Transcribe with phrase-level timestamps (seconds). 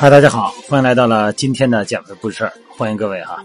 [0.00, 3.44] 嗨，大家好，欢迎来到了今天的减肥故事，欢迎各位哈。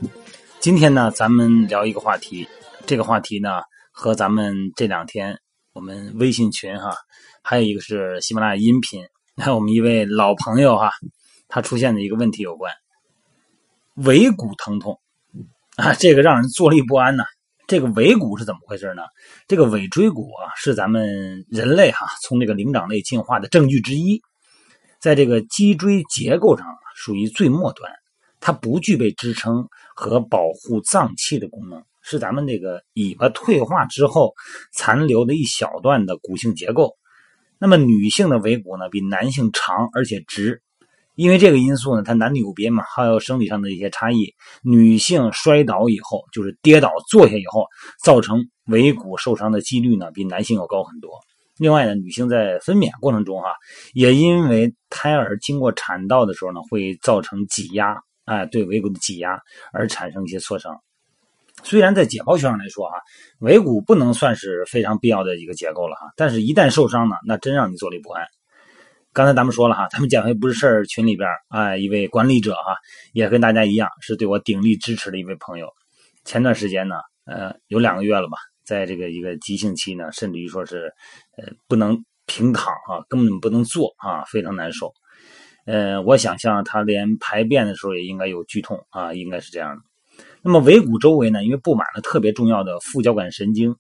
[0.62, 2.48] 今天呢，咱们聊一个话题，
[2.86, 3.62] 这个话题呢
[3.92, 5.38] 和咱们这两天
[5.74, 6.96] 我们微信群哈，
[7.42, 9.06] 还有一个是喜马拉雅音频，
[9.36, 10.92] 还有我们一位老朋友哈，
[11.50, 12.72] 他出现的一个问题有关，
[13.96, 14.98] 尾骨疼痛
[15.76, 17.26] 啊，这个让人坐立不安呐。
[17.68, 19.02] 这个尾骨是怎么回事呢？
[19.46, 24.22] 这个尾椎骨啊，是咱们人类哈从这个灵长类进化的证据之一。
[25.06, 27.92] 在这个脊椎结构上属于最末端，
[28.40, 34.34] 它不具备支撑和保护脏器的功能，是咱们这个尾巴退化之后
[34.74, 36.96] 残留的一小段的骨性结构。
[37.60, 40.64] 那么女性的尾骨呢，比男性长而且直，
[41.14, 44.34] 因为这个因素呢，它男女有别嘛，还有生理上的一些差异。
[44.64, 47.68] 女性摔倒以后，就是跌倒坐下以后，
[48.04, 51.12] 造成尾骨受伤的几率呢，比男性要高很多。
[51.58, 53.56] 另外呢，女性在分娩过程中哈，
[53.94, 59.40] 也因为胎儿经过产道的时候呢，会造成挤压，哎，对尾骨的挤压
[59.72, 60.76] 而产生一些挫伤。
[61.64, 63.00] 虽然在解剖学上来说啊，
[63.40, 68.26] 尾骨不能算是非常必要的一个结构了哈，但是一旦受伤呢，那真让你坐立不安。
[69.14, 72.76] 刚才咱们说了哈，咱们减肥不是事儿群里边哎，一位管理者哈，
[73.14, 75.70] 也跟大家一样是对我鼎力支持的一位朋友。
[76.26, 78.38] 前段时间呢，呃，有两个月了吧。
[78.66, 80.92] 在这个一个急性期呢，甚至于说是，
[81.38, 84.92] 呃，不能平躺啊，根本不能坐啊，非常难受。
[85.66, 89.82] 呃，我想象他连排便的时候也应该有剧痛啊，应该是这样的。
[90.42, 93.76] 那么尾骨周围呢，因为布满了特别重要的副交感神经，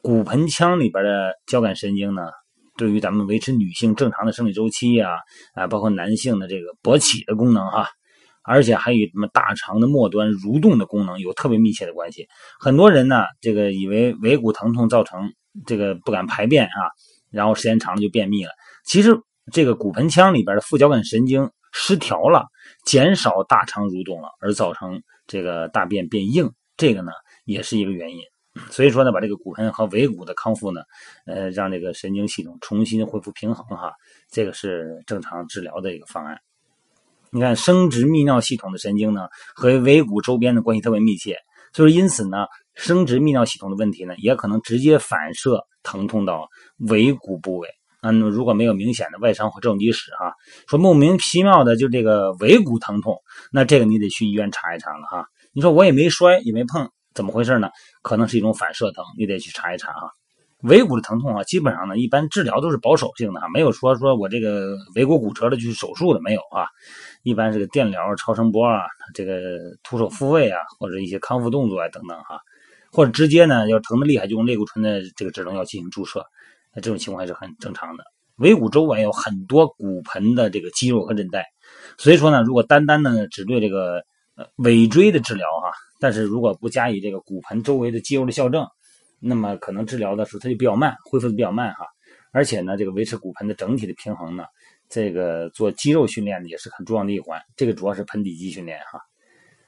[0.00, 2.22] 骨盆腔里边的交感神经呢，
[2.76, 5.18] 对于咱们维持女性正常的生理周期呀，
[5.54, 7.88] 啊，包括男性的这个勃起的功能哈。
[8.44, 12.26] 而且还与什么大肠的末端蠕动的功能有特别密切的关系。
[12.58, 15.32] 很多人呢，这个以为尾骨疼痛造成
[15.66, 16.90] 这个不敢排便啊，
[17.30, 18.50] 然后时间长了就便秘了。
[18.84, 19.16] 其实
[19.52, 22.46] 这个骨盆腔里边的副交感神经失调了，
[22.84, 27.12] 减少大肠蠕动了，而造成这个大便变硬，这个呢
[27.44, 28.18] 也是一个原因。
[28.70, 30.82] 所以说呢，把这个骨盆和尾骨的康复呢，
[31.26, 33.92] 呃，让这个神经系统重新恢复平衡哈，
[34.30, 36.38] 这个是正常治疗的一个方案。
[37.34, 39.22] 你看，生殖泌尿系统的神经呢，
[39.54, 41.38] 和尾骨周边的关系特别密切，
[41.72, 42.44] 所以因此呢，
[42.74, 47.70] 生殖泌尿系统的问题呢，也可能直接反射疼痛到尾骨部位。
[48.02, 50.34] 那如果没有明显的外伤或正畸史哈，
[50.68, 53.16] 说莫名其妙的就这个尾骨疼痛，
[53.50, 55.24] 那这个你得去医院查一查了哈。
[55.54, 57.70] 你说我也没摔也没碰，怎么回事呢？
[58.02, 60.10] 可能是一种反射疼，你得去查一查哈。
[60.62, 66.66] 尾骨的疼痛啊，基本上呢，一般治疗都是保守性的啊，没有说说我这个尾骨骨折了就去手术的没有啊。
[67.24, 72.38] 一般是个电疗、超声波啊，这个徒手复位啊，或者一些康复动作啊等等哈，
[72.92, 76.24] 或者直接呢，要疼的厉害就用类固醇的这个止疼药进行注射，
[76.74, 78.04] 那这种情况还是很正常的。
[78.36, 81.44] 尾骨周围有很多骨盆的这个肌肉和韧带，
[81.98, 84.02] 所以说呢，如果单单的只对这个
[84.36, 88.64] 呃尾椎的治疗哈，但是如果不加以这个骨盆周围的肌肉的校正。
[89.24, 91.86] 那么可能治疗的时候它就比较慢，恢复的比较慢哈，
[92.32, 94.44] 而且呢，这个维持骨盆的整体的平衡呢，
[94.88, 97.40] 这个做肌肉训练呢也是很重要的一环。
[97.56, 99.00] 这个主要是盆底肌训练哈。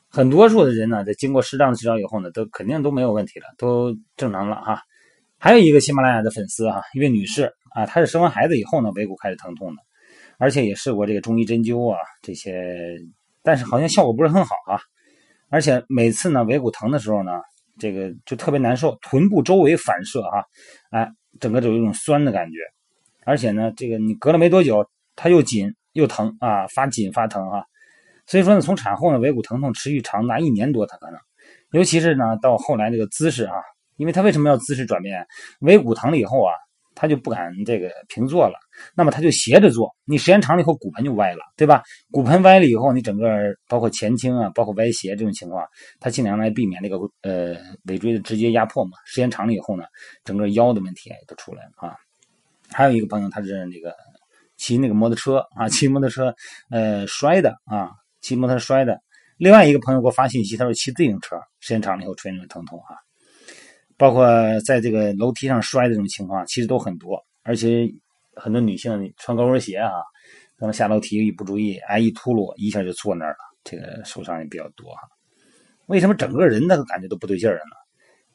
[0.08, 4.82] 很多数的人呢，在经过适当的治疗以后呢，都肯定都没有问题了，都正常了哈。
[5.38, 9.82] 还有一个喜马拉雅的粉丝哈，一位女士啊，她是生完孩子以后呢，尾骨开始疼痛的，
[10.38, 12.98] 而且也试过这个中医针灸啊这些，
[13.42, 14.80] 但是好像效果不是很好啊。
[15.48, 17.40] 而且每次呢，尾骨疼的时候呢。
[17.78, 20.44] 这个就特别难受，臀部周围反射啊，
[20.90, 22.58] 哎，整个就有一种酸的感觉，
[23.24, 27.64] 而且呢，这个你隔了没多久，它又紧又疼啊，发紧发疼啊，
[28.26, 31.18] 所以说呢，从产后呢，尾骨疼痛持续长达一年多，它可能，
[31.72, 33.54] 尤其是呢，到后来这个姿势啊，
[33.96, 35.26] 因为它为什么要姿势转变？
[35.60, 36.52] 尾骨疼了以后啊。
[36.94, 38.58] 他就不敢这个平坐了，
[38.94, 41.82] 那么他就斜着坐，你时间长了以后骨盆就歪了，对吧？
[42.10, 43.28] 骨盆歪了以后，你整个
[43.68, 45.66] 包括前倾啊，包括歪斜这种情况，
[46.00, 48.92] 他尽量来避免这个呃尾椎的直接压迫嘛。
[49.04, 49.84] 时间长了以后呢，
[50.24, 51.96] 整个腰的问题也都出来了啊。
[52.70, 53.94] 还有一个朋友，他是那个
[54.56, 56.34] 骑那个摩托车啊，骑摩托车
[56.70, 57.90] 呃摔的啊，
[58.20, 58.98] 骑摩托车摔的。
[59.36, 63.03] 另外一个朋友给我发信息，他说骑自行车时间长了以后出现疼痛啊。
[63.96, 64.26] 包括
[64.66, 67.88] 在这个楼梯上摔的这种情况，其实都很多，而且
[68.34, 69.90] 很多女性穿高跟鞋啊，
[70.58, 75.02] 可能下楼梯一不注意，哎，一秃噜，一下就坐那儿了，这个受伤也比较多哈。
[75.86, 77.76] 为什么整个人那个感觉都不对劲儿了呢？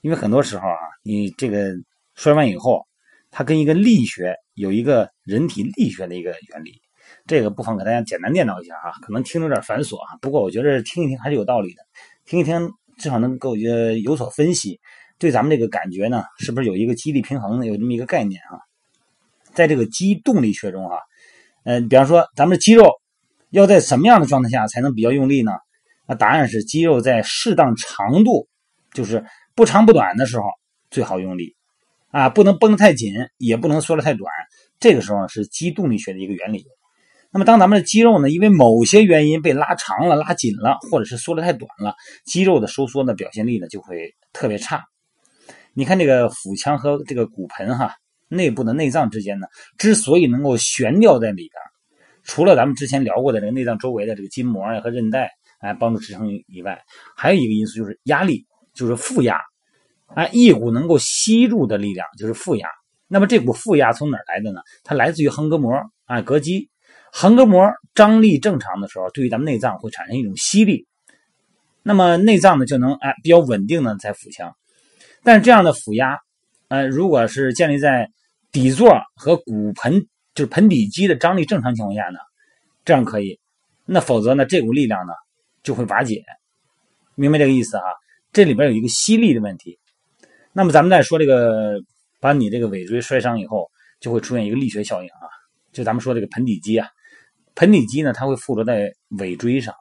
[0.02, 1.74] 因为很多时候啊，你这个
[2.16, 2.86] 摔完以后，
[3.30, 6.82] 它跟一个力学有一个人体力学的一个原理，
[7.28, 11.82] 这个不妨给大家简单念叨一下啊，可能听着有点繁琐啊，不过我觉得听一听还是有道理的，
[12.24, 14.80] 听一听至少能够呃有所分析。
[15.20, 17.66] 对咱们这个感觉呢，是不是有一个肌力平衡呢？
[17.66, 18.58] 有这么一个概念啊，
[19.54, 20.98] 在这个肌动力学中啊，
[21.66, 22.90] 嗯，比方说咱们的肌肉，
[23.50, 25.52] 要在什么样的状态下才能比较用力呢？
[26.08, 28.48] 那答案是肌肉在适当长度，
[28.94, 29.26] 就是
[29.56, 30.46] 不长不短的时候
[30.90, 31.56] 最好用力
[32.12, 34.32] 啊，不能绷得太紧，也不能缩得太短。
[34.80, 36.66] 这个时候是肌动力学的一个原理。
[37.30, 41.94] 那么当咱们的肌肉呢，因为某些原因被拉长了、拉紧了，或者是缩得太短了，
[42.26, 44.86] 肌肉的收缩的表现力呢就会特别差。
[45.80, 47.96] 你看这个腹腔和这个骨盆哈
[48.28, 49.48] 内部的内脏之间呢，
[49.78, 51.54] 之所以能够悬吊在里边，
[52.22, 55.32] 除了咱们之前聊过的这个内脏周围的这个筋膜呀和韧带
[55.62, 56.82] 哎帮助支撑以外，
[57.16, 59.40] 还有一个因素就是压力，就是负压。
[60.16, 62.68] 哎，一股能够吸入的力量就是负压。
[63.08, 64.60] 那么这股负压从哪儿来的呢？
[64.84, 65.74] 它来自于横膈膜
[66.04, 66.70] 啊，膈肌。
[67.14, 70.88] 横膈膜张力正常的时候，对于咱们内脏会产生一种吸力，
[71.84, 74.54] 那么内脏呢就能哎比较稳定的在腹腔。
[75.24, 76.18] 但是这样的腹压，
[76.68, 78.10] 呃，如果是建立在
[78.52, 80.02] 底座和骨盆
[80.34, 82.20] 就是盆底肌的张力正常情况下呢，
[82.86, 83.40] 这样可以。
[83.86, 85.14] 那否则呢，这股力量呢
[85.64, 86.24] 就会瓦解。
[87.16, 87.84] 明白这个意思哈？
[88.32, 89.78] 这里边有一个吸力的问题。
[90.54, 91.80] 那么咱们再说这个。
[92.22, 95.24] 把你这个尾椎摔伤以后，就会出现一个力学效应啊，
[95.72, 96.86] 就咱们说这个盆底肌啊，
[97.56, 99.74] 盆底肌呢，它会附着在尾椎上。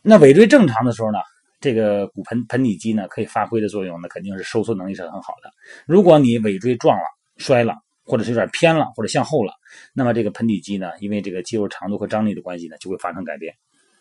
[0.00, 1.18] 那尾椎正常的时候呢，
[1.60, 5.50] 这个骨盆盆底肌呢，可以发挥的作用呢，肯定是收缩能力是很好的。
[5.86, 7.04] 如果你尾椎撞了、
[7.36, 7.74] 摔了，
[8.04, 9.52] 或者是有点偏了，或者向后了，
[9.92, 13.54] 那么这个盆底肌呢，因为这个肌肉长度和张力的关系呢，就会发生改变。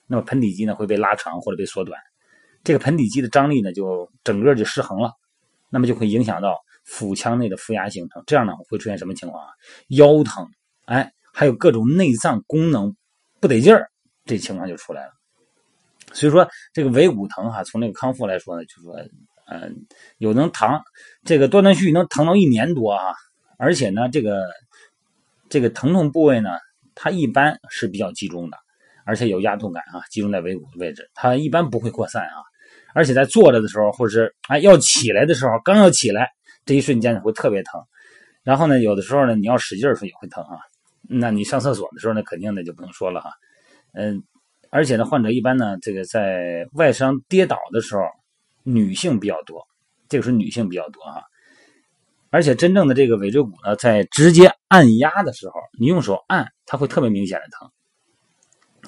[0.07, 1.99] 那么盆底肌呢，会被拉长或者被缩短，
[2.63, 5.11] 这个盆底肌的张力呢，就整个就失衡了，
[5.69, 6.57] 那么就会影响到。
[6.89, 9.49] 腹腔内的负压形成，这样呢会出现什么情况啊？
[9.89, 10.47] 腰疼，
[10.85, 12.95] 哎，还有各种内脏功能
[13.41, 13.91] 不得劲儿，
[14.23, 15.11] 这情况就出来了。
[16.19, 18.95] 所以说这个尾骨疼哈，从那个康复来说呢，就说，
[19.49, 19.85] 嗯，
[20.17, 20.79] 有能疼，
[21.23, 23.13] 这个断断续续能疼到一年多啊，
[23.57, 24.47] 而且呢，这个
[25.49, 26.49] 这个疼痛部位呢，
[26.95, 28.57] 它一般是比较集中的，
[29.05, 32.41] 而且有压痛感啊，集中在尾骨的位置，它一般不会扩散啊，
[32.93, 36.29] 而且在坐着的时候，或者是哎要起来的时候，刚要起来。
[36.65, 37.81] 这一瞬间会特别疼，
[38.43, 40.59] 然后呢，有的时候呢，你要使劲的时也会疼啊。
[41.07, 43.31] 那你上厕所的时候呢，肯定的就不用说了哈。
[43.93, 44.21] 嗯，
[44.69, 48.03] 而且呢，患者一般呢，这个在外伤跌倒的时候，
[48.63, 49.65] 女性比较多，
[50.09, 51.23] 这个是女性比较多哈。
[52.29, 57.69] 而且真正的这个尾椎骨呢，在直接按压的时候，你用手按，它会特别明显的疼。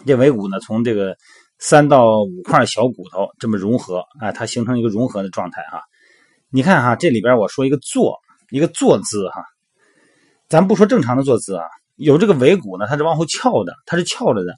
[0.06, 1.16] 这尾骨呢，从这个
[1.60, 5.82] 三到五块小骨头这么融合啊，它形成一个融合的状态哈。
[6.50, 9.46] 你看哈，这里边我说一个坐，一个坐姿哈，
[10.50, 11.64] 咱不说正常的坐姿啊，
[11.96, 14.58] 有这个尾骨呢，它是往后翘的，它是翘着的。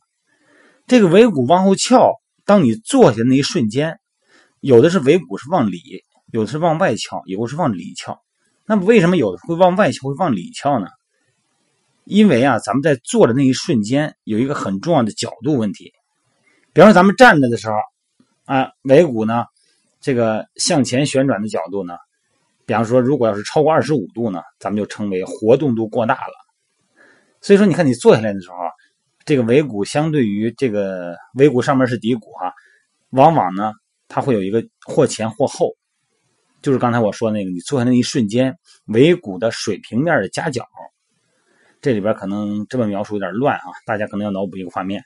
[0.92, 3.98] 这个尾骨往后翘，当你坐下那一瞬间，
[4.60, 6.04] 有的是尾骨是往里，
[6.34, 8.22] 有的是往外翘，有的是往里翘。
[8.66, 10.88] 那么为什么有的会往外翘，会往里翘呢？
[12.04, 15.94] 因为啊，咱们在坐的那一瞬间，有一个很重要的角度问题。
[16.74, 17.76] 比方说咱们站着的时候，
[18.44, 19.46] 啊，尾骨呢。
[20.02, 21.96] 这个向前旋转的角度呢，
[22.66, 26.34] 比方说，如果要是超过二十五度呢，咱们就称为活动度过大了。
[27.40, 28.58] 所以说，你看你坐下来的时候，
[29.31, 32.54] 这个尾骨相对于这个尾骨上面是骶骨哈，
[33.11, 33.71] 往往呢
[34.09, 35.71] 它会有一个或前或后，
[36.61, 38.57] 就是刚才我说那个，你坐下那一瞬间，
[38.88, 40.68] 尾骨的水平面的夹角。
[41.80, 45.02] 这里边可能这么描述有点乱啊，大家可能要脑补一个画面。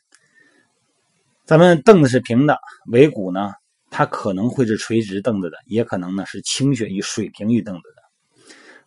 [1.46, 2.58] 咱们凳子是平的，
[2.91, 3.53] 尾骨呢？
[3.91, 8.01] 它可能会是垂直凳子的，也可能呢是倾斜于水平于凳子的。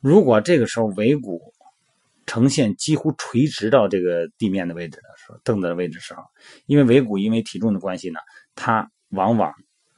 [0.01, 1.55] 如果这个时候尾骨
[2.29, 6.23] 呈现几乎垂直到这个地面的位置的时候，凳子的位置时候，
[6.67, 8.21] 因为尾骨因为体重的关系呢，
[8.55, 9.51] 它往往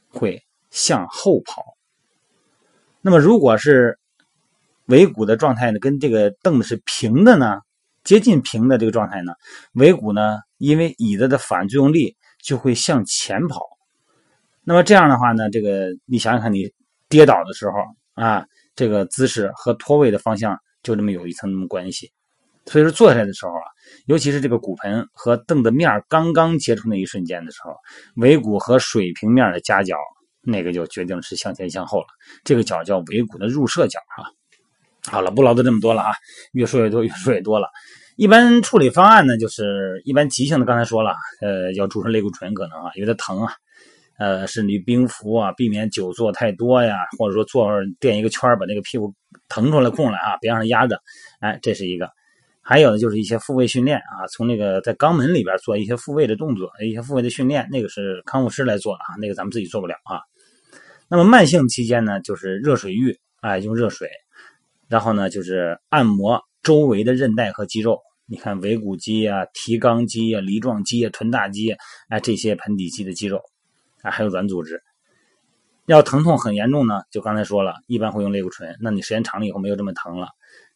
[0.07, 1.61] 会向后跑。
[3.01, 3.99] 那么如果是
[4.85, 7.59] 尾骨的状态呢，跟这个凳子是平的呢，
[8.05, 9.33] 接近平的这个状态呢，
[9.73, 13.61] 尾骨呢因为椅子的反作用力就会向前跑。
[14.63, 16.71] 那么这样的话呢，这个你想想看，你
[17.09, 17.73] 跌倒的时候
[18.13, 22.09] 啊，这个姿势和脱位的方向就这么有一层关系。
[22.65, 23.65] 所以说坐下来的时候啊，
[24.05, 27.75] 尤其是这个骨盆和凳子面刚刚接触那一瞬间的时候，
[28.15, 29.95] 尾骨和水平面的夹角，
[30.41, 32.07] 那个就决定是向前向后了。
[32.43, 34.29] 这个角叫尾骨的入射角啊。
[35.09, 36.11] 好了，不唠叨这么多了啊，
[36.51, 37.67] 越说越多，越说越多了。
[38.15, 43.53] 一般处理方案呢，就是一般急性的，刚才说了，呃，要注射类固醇可能啊，因为它疼啊。
[44.19, 47.67] 呃，甚至于冰敷啊，避免久坐太多呀，或者说坐
[47.99, 49.11] 垫一个圈把那个屁股
[49.49, 51.01] 腾出来空来啊，别让它压着。
[51.39, 52.07] 哎，这是一个。
[52.63, 60.21] 还有呢，就是一些复位训练啊，从那个在肛门里边做一些复位的动作，一些复位的训练，那个是康复师来做的啊，那个咱们自己做不了啊。
[61.09, 64.07] 那么慢性期间呢，就是热水浴，哎，用热水，
[64.87, 71.71] 然后呢就是按摩周围的韧带和肌肉，你看尾骨肌啊、提肛肌啊、梨状肌啊、臀大肌
[72.09, 73.41] 啊，这些盆底肌的肌肉
[74.03, 74.81] 啊，还有软组织。
[75.87, 78.77] 要疼痛很严重呢，就刚才说了，一般会用类固醇。
[78.79, 80.27] 那你时间长了以后没有这么疼了，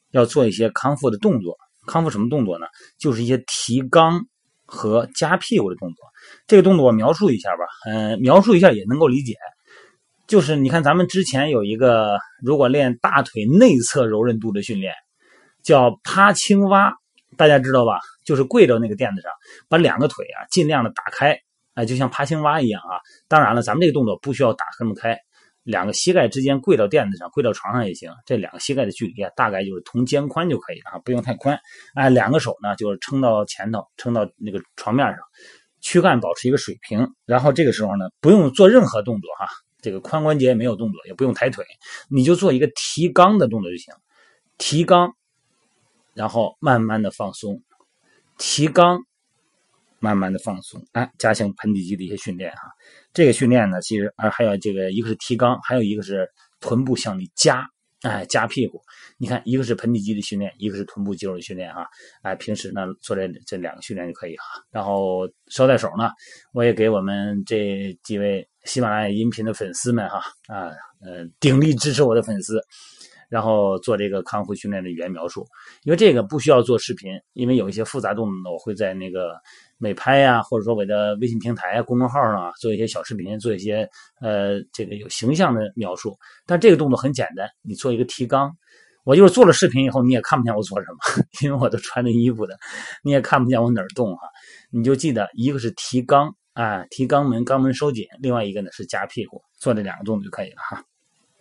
[0.09, 1.55] 要做一些康复的动作。
[1.87, 2.65] 康复什么动作呢？
[2.97, 4.21] 就是一些提肛
[4.65, 5.97] 和夹屁股的动作。
[6.47, 9.35] 这个动作我描述一下吧，嗯，描述一下也能够理解。
[10.27, 14.93] 就是你看咱们之前有一个，如果练大腿内侧柔韧度的训练，
[15.61, 16.93] 叫趴青蛙，
[17.37, 17.99] 大家知道吧？
[18.23, 19.31] 就是跪到那个垫子上，
[19.69, 21.37] 把两个腿啊尽量的打开，
[21.75, 22.97] 哎，就像趴青蛙一样啊。
[23.27, 25.15] 当然了，咱们这个动作不需要打这么开。
[25.65, 28.11] 两个膝盖之间跪到垫子上，跪到床上也行。
[28.23, 31.59] 这两个膝盖的距离啊，大概就是同肩宽就可以了，不用太宽。
[31.95, 35.17] 哎，两个手呢，就是撑到前头，撑到那个床面上，
[35.81, 37.11] 躯干保持一个水平。
[37.25, 39.47] 然后这个时候呢，不用做任何动作哈，
[39.81, 41.65] 这个髋关节也没有动作，也不用抬腿，
[42.09, 43.91] 你就做一个提肛的动作就行。
[44.59, 45.13] 提肛，
[46.13, 47.63] 然后慢慢的放松，
[48.37, 48.99] 提肛。
[50.05, 52.61] 慢慢的放松，哎，加强盆底肌的一些训练哈。
[53.11, 57.65] 这个训练呢，其实啊还有这个一个是提肛，还有一个是臀部向里夹，
[58.03, 58.79] 哎，夹屁股。
[59.17, 61.87] 你看，一个是盆底肌的训练，一个是臀部肌肉的训练哈。
[62.21, 64.61] 哎，平时呢做这这两个训练就可以哈。
[64.69, 66.11] 然后捎带手呢，
[66.53, 70.69] 我也给我们这几位喜马拉雅音频的粉丝们哈啊
[71.01, 72.61] 呃鼎力支持我的粉丝。
[73.27, 75.43] 然后做这个康复训练的语言描述，
[75.83, 79.33] 因为这个不需要做视频，因为有一些复杂动作，我会在那个
[79.77, 83.87] 美拍呀，或者说我的微信平台啊、公众号上啊，做一些小视频，做一些
[84.21, 86.17] 呃这个有形象的描述。
[86.45, 88.51] 但这个动作很简单，你做一个提肛，
[89.03, 92.57] 我就是做了视频以后，你也看不见我做什么， 因为我都穿着衣服的，
[93.03, 94.27] 你也看不见我哪儿动哈。
[94.71, 100.83] 你就记得一个是提肛啊，提肛门，肛门收紧；另外一个呢是夹屁股，做这两个动作就可以了哈。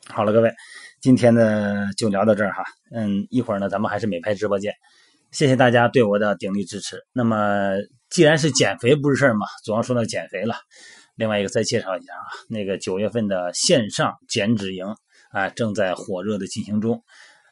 [0.08, 0.52] 好了，各位，
[1.00, 2.62] 今天呢就聊到这儿哈。
[2.90, 4.74] 嗯，一会儿呢咱们还是美拍直播间。
[5.34, 7.04] 谢谢大家对我的鼎力支持。
[7.12, 7.72] 那么
[8.08, 10.54] 既然是减肥不是事儿嘛，总要说到减肥了。
[11.16, 14.86] 另外一个再介绍一下啊，那个九月份的线上减脂营
[15.32, 17.02] 啊正在火热的进行中。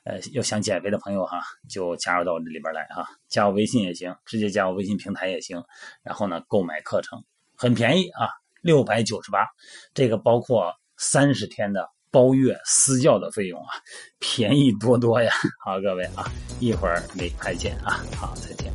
[0.04, 5.60] 呃，要想减肥的朋友哈，就加入到这里边来哈，加我微信也行，直接加我微信平台也行。
[6.04, 7.24] 然后呢，购买课程
[7.56, 8.28] 很便宜啊，
[8.60, 9.44] 六百九十八，
[9.92, 11.88] 这个包括三十天的。
[12.12, 13.72] 包月私教的费用啊，
[14.20, 15.32] 便宜多多呀！
[15.64, 18.70] 好，各位啊，一会儿没再见啊，好，再见。